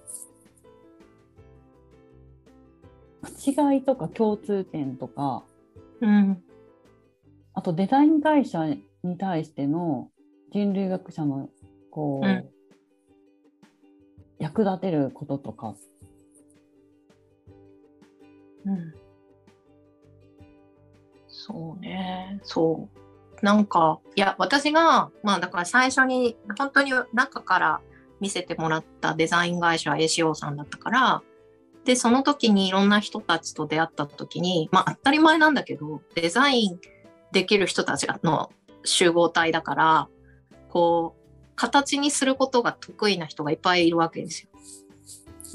[3.46, 5.44] 違いとか共通点とか
[6.02, 6.44] うん。
[7.54, 8.66] あとデザイン会社
[9.04, 10.10] に対しての
[10.52, 11.50] 人類学者の
[11.92, 12.50] こう、うん
[14.40, 15.76] 役立てることとか
[18.66, 18.94] うん。
[21.28, 22.40] そうね。
[22.44, 23.46] そう。
[23.46, 27.82] なんか、いや、私が、まあだから最初に、本当に中から
[28.20, 31.22] 見せてもらったデザイン会社は ACO さんだったから、
[31.86, 36.80] で、その時にいろんな人たちと出会った時に、まあ当たり前なんだけど、デザイン
[37.32, 38.50] できる人たちの
[38.84, 40.08] 集合体だから、
[40.70, 41.25] こう、
[41.56, 44.50] 形にすることが得意な人がいっぱいいるわけですよ。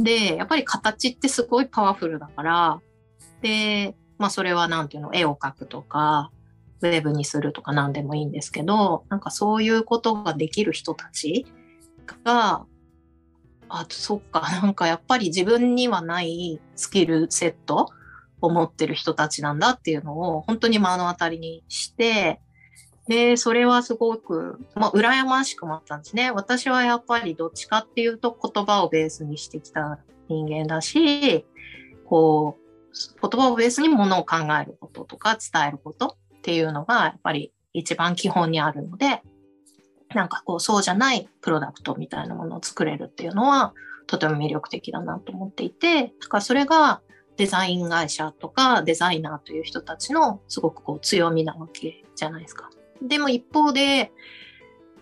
[0.02, 2.80] で、やっぱり形ってすごいパワフルだから、
[3.42, 6.30] で、まあそれはなんていうの、絵を描くとか、
[6.82, 11.46] ウェブにするとか何でもいいんですけど、なんかそういうことができる人たち
[12.24, 12.64] が、
[13.68, 17.88] あ、そっか、なんかやっぱり自分にはないスキルセット
[18.40, 22.40] を持ってる人たちなんだっていうのを本当に目の当たりにして、
[23.10, 26.30] で、それはすごく、まあ、羨ましくもあったんですね。
[26.30, 31.44] 私はやっぱりどっちかっていうと言葉をベースにしてきた人間だし、
[32.04, 39.24] こう、言葉をベースにものを考えることとか伝えることっていうのがやっぱり一番基本にあるので、
[40.14, 43.74] なんかこうそうじゃないプロダクトみたいなものを作れるっていうのは
[44.06, 47.00] とても魅力的だなと思っていて、だからそれが
[47.36, 52.70] デザイン会社とかデザイナーという人たちのすごくこう強みなわけじゃないですか。
[53.02, 54.12] でも一方で、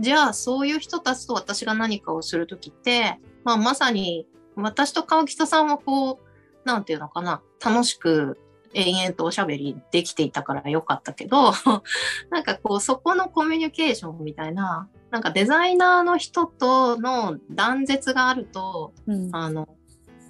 [0.01, 8.39] じゃあそういう人たちと私が何かをするときって、まあまさに私と川北さんはこう、なんていうのかな、楽しく
[8.75, 11.53] 延々とおしゃべりできていたからよかったけど、
[12.31, 19.35] なんかこうそこのコミュニケーションみたいな、なんかデザイナーの人との断絶があると、うん。
[19.35, 19.69] あの、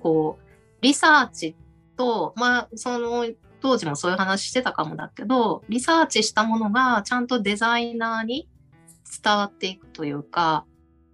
[0.00, 0.44] こう、
[0.80, 1.56] リサーチ
[1.96, 3.26] と、まあ、その、
[3.60, 8.48] 当時もそういう話してたかもだけど、リサーチしたものがちゃんとデザイナーに
[9.22, 10.64] 伝わっていくというか、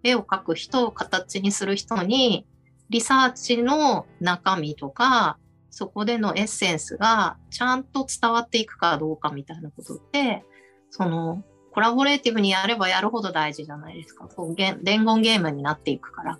[0.02, 2.46] 絵を描く人を形にする人に、
[2.90, 5.38] リサーチの中身とか、
[5.70, 10.44] そこでのエッセンスがちゃんと伝わっていくかどうかみたいなことって、
[10.90, 14.28] そのコラボレーティブにやればやるほど大事じゃないですか。
[14.28, 16.38] こう伝言ゲームになっていくから。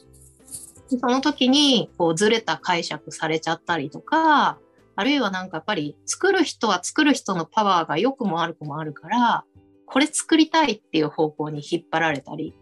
[0.86, 4.58] その時にこうずれた解釈されちゃったりとか、
[4.96, 9.44] あるいはなんかやっぱり作る人は作る人のパワーが良くも悪くもあるから、
[9.87, 12.54] これ作りたいっていう方向に引っ張られたり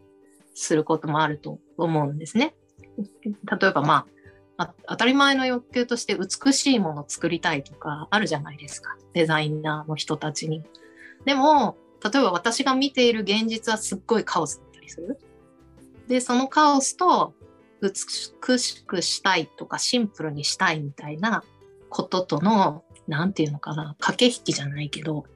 [0.54, 2.54] することもあると思うんですね。
[3.60, 4.06] 例えばま
[4.56, 8.96] あ、当たり前の欲求として美しいもの作りたいとかあるじゃないですか。
[9.12, 10.62] デザイナーの人たちに。
[11.24, 15.18] でも、例えば私が見ている現実はすっごいカオスだったりする。
[16.08, 17.34] で、そのカオスと
[17.80, 21.44] 美しくしたいとかシンプルにしたいみたいな
[21.92, 25.26] こととの、なんていうのかな、駆け引きじゃないけど、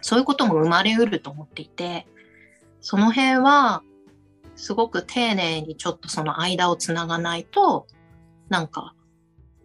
[0.00, 2.06] そういうことも生まれうると思っていて、
[2.80, 3.82] その辺は、
[4.56, 7.86] すごく丁寧にちょっとその間をつながないと、
[8.48, 8.94] なんか、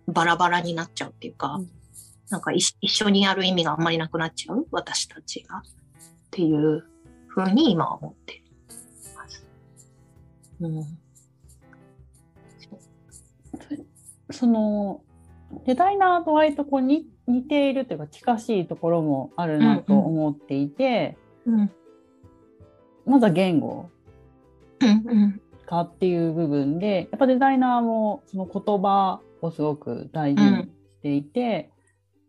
[0.08, 1.70] バラバラになっちゃうっていうか、うん、
[2.30, 5.58] なんか一緒にやる意味があんまりなくなっちゃう私たちが。
[5.58, 5.62] っ
[6.30, 6.84] ていう
[7.28, 8.44] ふうに今は思って
[9.16, 9.46] ます。
[10.60, 10.84] うん。
[14.32, 15.02] その、
[15.66, 21.60] デザイナーと割とこうに似ているというか近しいところもあるなと思っていて、うん。
[21.60, 21.72] うん、
[23.06, 23.90] まずは言語
[25.66, 30.70] かっていう部分でやっぱデザイナーもその言葉をすごく大事にし
[31.02, 31.72] ていて、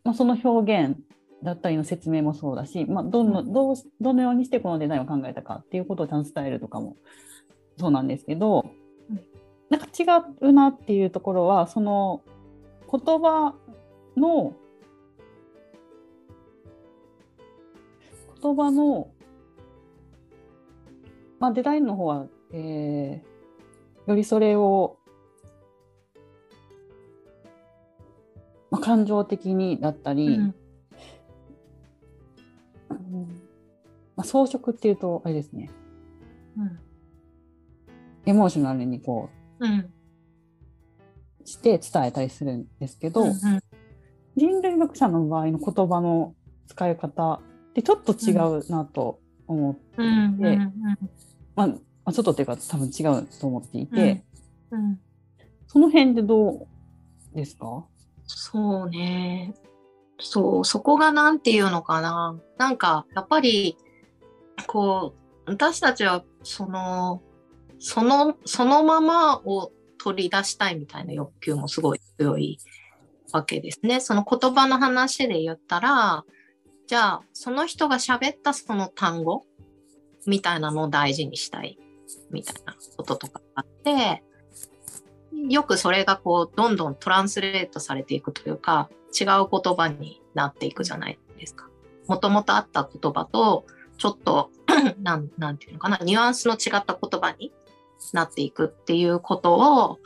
[0.05, 0.97] うん、まあ、その表現
[1.43, 6.97] だったりの説明もそうだし、まあ、どのどうどのようにしてこのデザインを考えたかっていうことをちゃんと伝えるとかも
[7.79, 8.67] そうなんですけど、
[9.69, 10.05] なんか違
[10.41, 12.23] うなっていうところはその
[12.91, 13.55] 言葉
[14.17, 14.55] の
[18.45, 19.09] 言葉の、
[21.41, 24.99] まあ、デザインの方は、えー、よりそれを、
[28.71, 30.55] まあ、感情的にだったり、うん、
[34.15, 35.71] まあ、装飾っていうとあれですね、
[36.59, 36.79] うん、
[38.27, 39.91] エモーショナルにこう、うん、
[41.45, 43.37] して伝えたりするんですけど、うんうん、
[44.37, 46.35] 人類学者の場合の言葉の
[46.67, 47.41] 使い方っ
[47.75, 50.45] てちょっと違うなと思っていて、うん。
[50.45, 50.99] うん
[51.55, 51.75] ま
[52.07, 54.25] あ、ちょっとっていうか多分違うと思っていて、
[54.71, 55.01] うん、
[55.67, 56.67] その辺でどう
[57.35, 57.85] ですか？
[58.27, 59.55] そうね。
[60.21, 62.39] そう、そこが何て言うのかな。
[62.57, 63.77] なんか、やっぱり、
[64.67, 65.15] こ
[65.47, 67.21] う、私たちは、その、
[67.81, 69.73] その、そのままを
[70.05, 72.59] 取り出したいみたいな欲求もすごい強い
[73.33, 74.01] わけですね。
[74.01, 76.25] その言葉の話で言ったら、
[76.87, 79.47] じゃあ、その人が喋ったその単語
[80.27, 81.79] みたいなのを大事にしたい
[82.31, 84.23] みたいなこととかあって、
[85.49, 91.71] よくそれがこう、どんどんトランスレートされていくというか、違う言葉になっていくじゃないですか。
[92.07, 93.65] もともとあった言葉と、
[93.97, 94.51] ちょっと
[95.01, 97.55] なん、ていうのかな、ニュアンスの違った言葉に
[98.13, 99.99] なっていくっていうことを、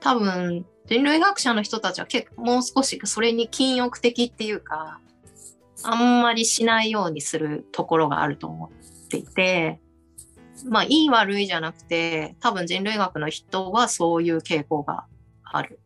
[0.00, 5.00] 多分、人類学者の人たちは結構もう少しそれに禁欲的っていうか、
[5.82, 9.80] あんまりしないようにするところがあると思っていて、
[10.64, 15.06] まあ、いい悪いじゃなくて、多分人類学の人はそういう傾向が
[15.44, 15.80] ある。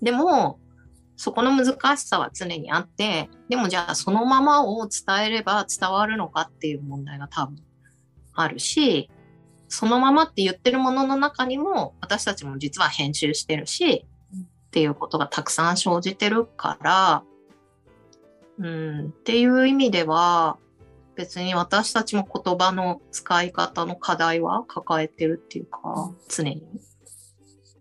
[0.00, 0.58] でも、
[1.16, 7.56] そこの難しさは常にあって、でもじゃあそのままを伝えれば伝わるのかっていう問題が多分
[8.34, 9.10] あるし、
[9.72, 17.24] そのままって言ってるものの中にも私たちも実は編集してるし、っていうことがたくさん生じてるから、
[18.58, 20.58] うん、っていう意味では、
[21.14, 26.62] 別に私たちも言葉の使い方の課題は抱えてるっていうか、常に。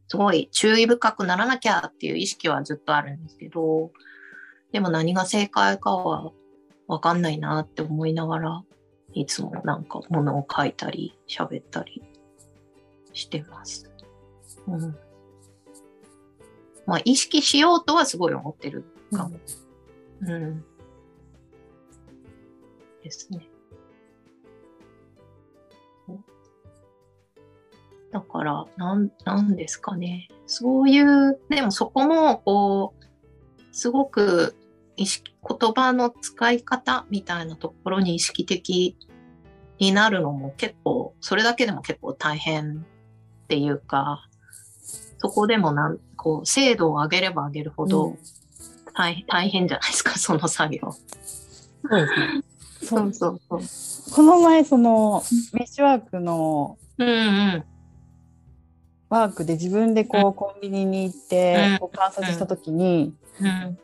[0.08, 3.92] すごい注意深くならなきゃっていう意識はずっとあるんですけど、
[4.72, 6.32] でも何が正解かは
[6.88, 8.64] わかんないなって思いながら、
[9.14, 12.02] いつもなんか物を書いたり喋ったり
[13.14, 13.92] してます。
[14.68, 14.98] うん。
[16.86, 19.40] まあ意識しようとはすごい思ってるかも。
[20.22, 20.66] うん、うん。
[23.04, 23.48] ですね。
[28.12, 30.28] だから、なん、なんですかね。
[30.46, 33.06] そういう、でもそこも、こう、
[33.72, 34.56] すごく
[34.98, 38.98] 意識、言葉の使い方みたいなところに意識的
[39.80, 42.86] になるのも結構、それだけでも結構大変
[43.44, 44.28] っていうか、
[45.18, 48.18] そこでもなん、こう、精度を上げれば上げるほど
[48.94, 50.92] 大変大変じゃないですか、その作業。
[50.92, 52.44] そうですね。
[52.84, 54.16] そうそうそう。
[54.16, 55.24] この前、その、
[55.54, 57.64] メッシュワークのうんうん。
[59.10, 63.80] ワークで自分でこう、コンビニに行ってうん、こう観察したときに、うん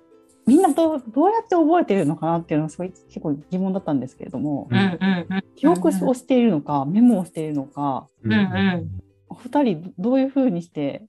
[0.47, 5.43] みんなどうどうやって覚えてるのかなっていうのはすごい結構疑問だったんですけれども、うんうんうん。
[5.57, 11.05] 記憶をしているのか、メモをしているのか、うんうんうんお二人どういうふうにして。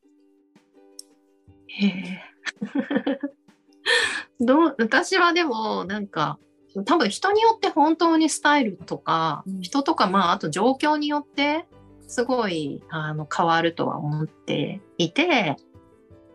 [4.40, 6.40] どう私はでもなんか
[6.84, 11.66] 多分人によって本当にスタイルとか、うん人とかまああと状況によって
[12.08, 15.56] すごいあの変わるとは思っていて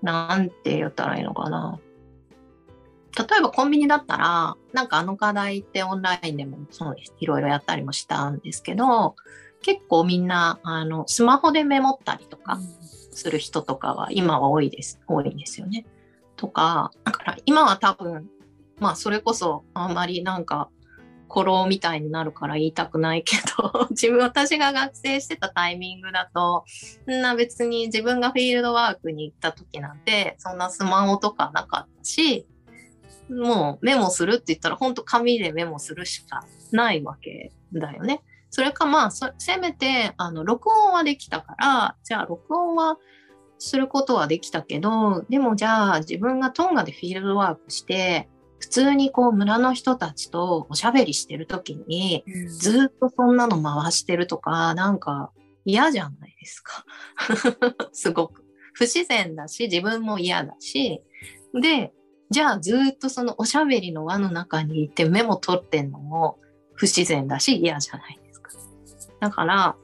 [0.01, 1.79] なんて言ったらいいのかな
[3.17, 9.15] 例えばコンビニだったらなんかあの課題ってオンラインでもそういろいろやったりもしたんですけど
[9.61, 12.59] 結構みんなあのスマホでメモったりとか、
[13.15, 14.99] する人とかは今は多いです。
[15.07, 15.85] 多いんですよね。
[16.35, 18.27] とか、だから今は多分、
[18.79, 20.69] まあそれこそあんまりなんか、
[21.29, 26.63] 古老みたいになるから言いたくないけど、 自分、私が学生してたタイミングだと、
[27.07, 32.45] そんな別に自分がフィールドワークに行った時なんて、そんなスマホとかなかったし、
[33.29, 38.21] もうメモするって言ったら本当紙でメモするしかないわけだよね。
[38.49, 42.97] それかまあそせめてあの録音はできたからじゃあ録音は
[43.57, 55.31] することはできたけどでもじゃあ自分がトンガでフィールドワークして普通にこう村の人たちとおしゃべりしてる時にずっとそんなの回してるとかなんか
[55.65, 56.85] 嫌じゃないですか。
[57.91, 58.43] すごく。
[58.73, 61.01] 不自然だし自分も嫌だし。
[61.59, 61.91] で
[62.33, 66.39] じゃあずっとそのおしゃべりの輪の中にいてメモ取ってんのも
[66.73, 68.49] 不自然だし嫌じゃないですか。
[69.19, 69.75] だから、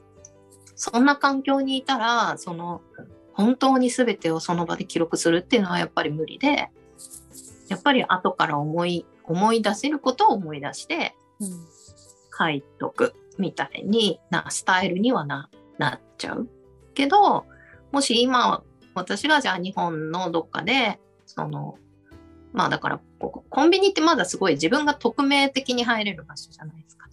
[0.74, 2.82] そんな環境にいたら、その、
[3.34, 6.70] 本当に全てをその場で記録するっていうのはやっぱり無理で、
[7.68, 11.14] やっぱり後から思い、思い出せることを思い出して
[12.36, 15.48] 書いとくみたいになスタイルにはな
[15.78, 16.48] なっちゃう。
[16.94, 17.46] けど、
[17.92, 18.64] もし今、
[18.96, 21.78] 私がじゃあ日本のどっかで、その、
[22.52, 27.08] まあだからここ、コンビニってまだすごい自分が匿名的に入れる場所じゃないですか。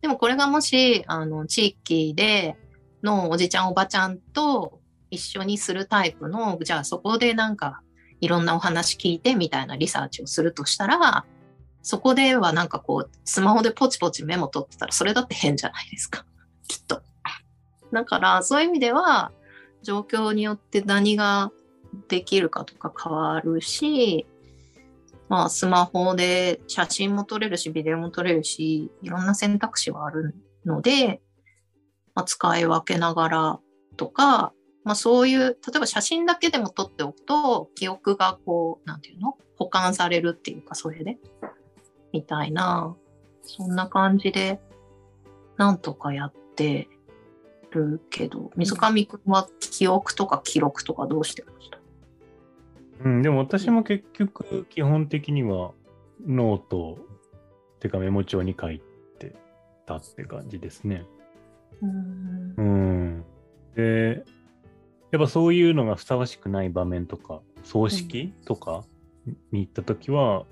[0.00, 2.56] でもこれがもし、あの、地域で
[3.02, 7.80] のおじちゃんおばちゃんと一緒にするタイプの、じゃあそこでなんか
[8.20, 11.24] いろんなお話聞いてみたいなリサーチをするとしたら、
[11.82, 16.24] そこではなんかこう、スマホでポチポチメモ取ってたらそれだって変じゃないですか。
[16.68, 17.02] きっと。
[17.92, 19.32] だからそういう意味では、
[19.82, 21.50] 状況によって何が
[22.08, 24.26] できるかとか変わるし、
[25.28, 31.20] まあ、スマホで写真も撮れるし、ビデオも撮れるし、いろんな選択肢はあるので、
[32.14, 33.60] まあ、使い分けながら
[33.96, 34.52] とか、
[34.84, 39.36] まあ、そういう、例えば写真だけでも撮っておくと、記憶がこう、なんていうの？
[39.56, 41.18] 保管されるっていうか、それで、
[42.12, 42.96] みたいな、
[43.42, 44.60] そんな感じで、
[45.56, 46.88] なんとかやって
[47.70, 51.77] るけど、水上くんは記憶とか記録とかどうしてました？
[53.04, 55.72] うん、でも私も結局、基本的には
[56.26, 56.98] ノート、
[57.80, 58.80] てかメモ帳に書い
[59.18, 59.36] て
[59.86, 61.06] たって感じですね。
[61.80, 63.24] うんうん。
[63.74, 64.24] で、
[65.12, 68.84] やっぱそういうのがふさわしくない場面とか、葬式とか
[69.52, 70.44] に行ったときは、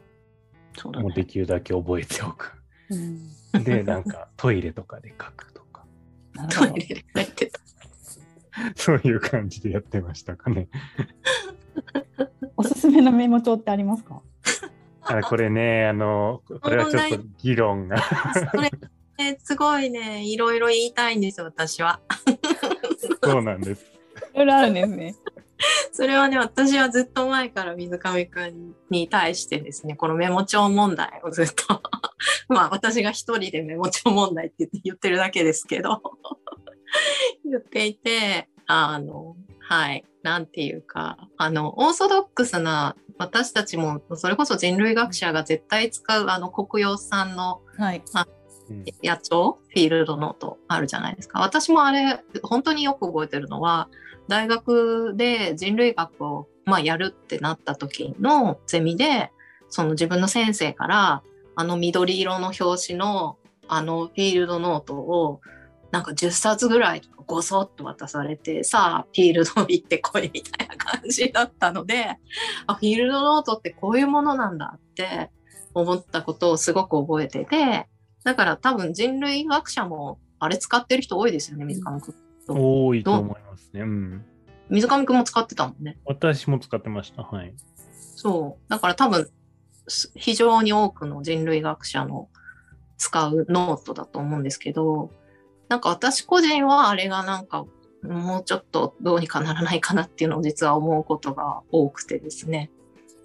[0.77, 1.03] そうだね。
[1.05, 2.53] もうできるだけ覚えておく。
[2.91, 5.87] うんで、なんか トイレとかで書くとか、
[6.51, 7.61] トイレで書いてた。
[8.75, 10.69] そういう感じでやってましたかね。
[12.57, 14.23] おすすめのメモ帳ってありますか？
[15.03, 17.97] あこれね、あの、これはちょっと議論が。
[18.51, 18.71] それ、
[19.19, 22.01] ね、すごいね、いろいろ言いたいんですよ、私は。
[23.23, 23.87] そうなんです。
[24.35, 25.15] いろいろあるんですね。
[25.93, 31.81] それはね、私はずっと前から水上くんに対してですね、このメモ帳問題をずっと、
[32.49, 36.03] まあ私が一人でメモ帳問題って言って言ってるだけですけど、
[37.45, 47.99] 言っていて、あの、はい、なんていうか、あの、オーソドックスな、私たちも、それこそ人類学者が絶対使う、あの、国用産のはい。
[47.99, 48.37] うん
[49.01, 51.39] 野鳥フィールドノートあるじゃないですか。
[51.39, 53.89] 私もあれ、本当によく覚えてるのは、
[54.27, 59.31] 大学で人類学を、まあ、やるってなった時のゼミで、
[59.69, 61.23] その自分の先生から、
[61.55, 63.39] あの緑色の表紙の
[63.69, 65.41] あのフィールドノートを、
[65.97, 72.19] なんか10冊ぐらいごそっと渡されて、さあ、フィールド行ってこいみたいな感じだったので、
[72.67, 75.31] あ、フィールドノートってこういうものなんだって
[75.73, 77.89] 思ったことをすごく覚えてて、
[78.25, 82.15] だから多分人類学者もあれ使ってる人多いですよね、水上くん。
[82.47, 83.81] 多いと思いますね。
[83.81, 84.25] うん。
[84.69, 85.97] 水上くんも使ってたもんね。
[86.05, 87.23] 私も使ってました。
[87.23, 87.55] はい。
[88.17, 88.71] そう。
[88.71, 89.31] だから多分
[89.89, 92.29] す非常に多くの人類学者の
[92.99, 95.11] 使うノートだと思うんですけど、
[95.69, 97.67] なんか私個人はあれがなんか
[98.03, 102.71] もうちょっとどうにかならないかなっていうのを実は思うことが多くてですね。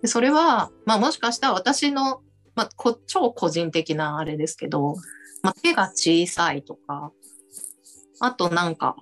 [0.02, 2.22] でそれは、まあもしかしたら私の、
[2.56, 4.96] まあ、こ超個人的なあれですけど、
[5.44, 7.12] まあ、手が小さいとか、
[8.20, 8.96] あとなんか、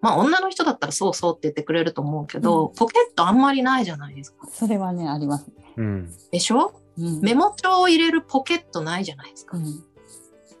[0.00, 4.48] まあ女の人だったらそうそうって言ってくれると思うけど、うんポケットあんまりないじゃないですか。
[4.50, 5.74] それはね、ありますね。
[5.76, 6.12] うん。
[6.30, 6.72] でしょ？
[6.98, 9.60] うんメモ帳を入れるポケットないじゃないですかう。
[9.60, 9.66] ん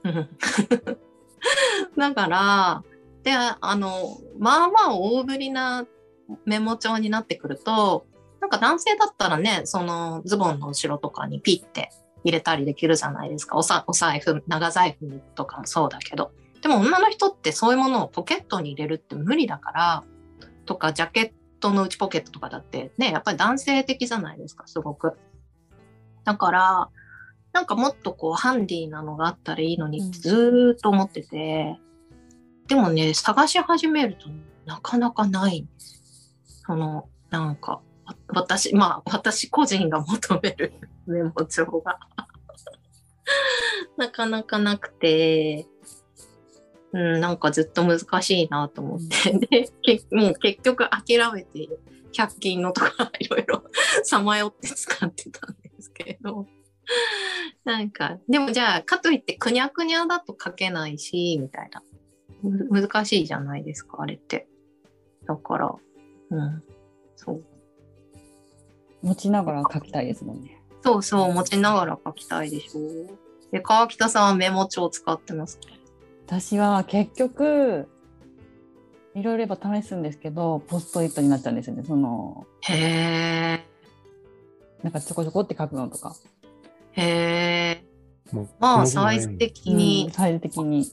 [0.04, 0.28] うん
[1.96, 2.82] だから、
[3.22, 5.86] で、あの、まあまあ大ぶりな
[6.44, 8.06] メモ帳になってくると、
[8.40, 11.90] なんか男性だったらね、そのズボンの後ろとかにピッて
[12.24, 13.56] 入れたりできるじゃないですか。
[13.56, 16.32] おさお財布、長財布とかもそうだけど。
[16.60, 20.04] でも女の人ってそういうものをポケットに入れるって無理だから、
[20.64, 25.18] とかジャケットの内ポケットとかだってね、やっぱり男性的じゃないですか、すごく。
[26.24, 26.88] だから、
[27.52, 31.78] なんかもっとこうハンディなのがあったらいいのにってずーっと思ってて、
[32.66, 34.28] でもね、探し始めると
[34.64, 36.00] なかなかないんです。
[36.66, 40.72] その、なんか、わ私、まあ私個人が求める
[41.06, 41.98] メモ帳が。
[43.96, 45.66] なかなかなくて、
[46.92, 51.68] うん、なんかずっと難しいなと思って、で、けもう結局諦めて、
[52.12, 53.64] 100均のとかいろいろ
[54.04, 56.46] さまよって使ってたんですけど、
[57.64, 61.82] なんか、でもじゃあ、かといってくにゃくにゃだと書けないし、みたいな。
[62.42, 64.48] む難しいじゃないですか、あれって。
[65.26, 65.74] だから、
[66.30, 66.62] うん。
[67.16, 67.44] そう。
[69.02, 70.60] 持ちながら書きたいですもんね。
[70.82, 73.16] そうそう、持ちながら書きたいでしょ。
[73.52, 75.68] で、川北さんはメモ帳使ってますか？
[76.26, 77.88] 私は結局、
[79.14, 81.84] いろいろ試すんですけど、ポストイットになっちゃうんですよね。
[81.84, 83.66] その、へえ、
[84.82, 86.16] なんかちょこちょこって書くのとか、
[86.92, 87.84] へえ。
[88.32, 90.86] もうまあ、サイズ的に、うんサイズ的に。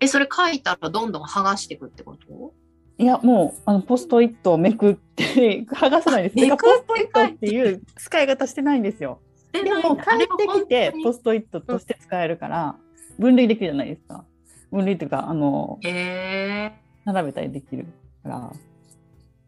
[0.00, 2.52] え、それ書いたらどんどん剥がしていくってこと？
[2.96, 6.36] いや、もう、あの、ポストイットをめくって、 剥がさないです。
[6.36, 9.20] めくってだからポストイットっていう使い方してないんですよ。
[9.52, 12.76] ででも、帰ってきて、ポストイットとして使えるから、
[13.18, 14.24] 分類できるじゃないですか。
[14.70, 16.72] 分類っていうか、あの、へえ。
[17.04, 17.86] 並べたりできる
[18.22, 18.52] から。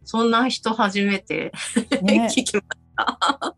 [0.04, 1.52] そんな人初めて
[2.02, 2.66] ね 聞きまし
[2.96, 3.55] た。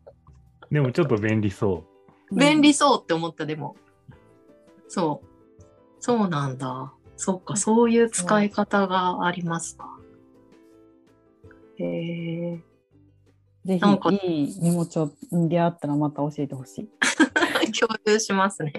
[0.70, 1.84] でもちょっと便利そ
[2.30, 3.76] 便利そうって思った、でも。
[4.88, 5.26] そう。
[6.00, 6.92] そうなんだ。
[7.16, 9.98] そっか、そういう使い方がありますか。
[11.78, 12.64] へえ。
[13.64, 16.88] ぜなんかひ、いいメモ帳に出会ったらまた教えてほしい。
[17.78, 18.72] 共有しますね。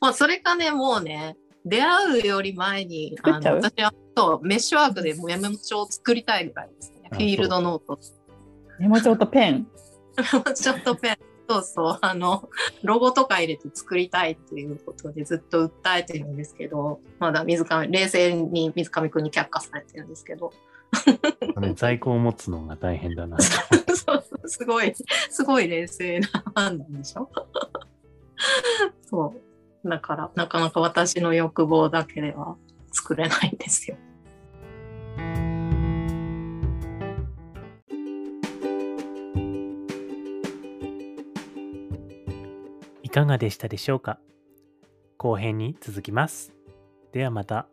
[0.00, 3.56] まあ、それかね、もうね、出会うより前に、作っちゃう？
[3.56, 7.08] 私はそうメッシュワークでメモ帳を作りたいぐらいですね。
[7.10, 7.98] あフィールドノート。
[8.78, 9.66] メモ帳とペン。
[10.54, 11.16] ちょっとペン、
[11.52, 12.48] そうそう、あの、
[12.82, 20.52] ロゴとか入れて作りたいっていうことでずっと訴えてるんですけど、まだ水上、冷静に水上くんに却下されてるんですけど、
[21.74, 23.38] 在庫を持つのが大変だな。
[23.40, 24.94] そうそうすごい、
[25.30, 27.30] すごい冷静な判断でしょ？
[29.08, 29.34] そ
[29.84, 29.88] う。
[29.88, 32.56] だから、なかなか私の欲望だけでは
[32.92, 33.96] 作れないんですよ。
[43.12, 44.18] いかがでしたでしょうか？
[45.18, 46.54] 後編に続きます。
[47.12, 47.66] ではまた。